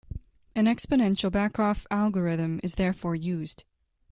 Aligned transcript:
An 0.55 0.65
exponential 0.65 1.29
backoff 1.31 1.85
algorithm 1.91 2.59
is 2.63 2.73
therefore 2.73 3.13
used. 3.15 3.65